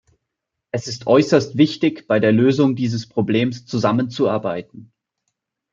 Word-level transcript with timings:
Es 0.71 0.87
ist 0.87 1.05
äußerst 1.05 1.57
wichtig, 1.59 2.07
bei 2.07 2.19
der 2.19 2.31
Lösung 2.31 2.75
dieses 2.75 3.07
Problems 3.07 3.67
zusammenzuarbeiten. 3.67 4.91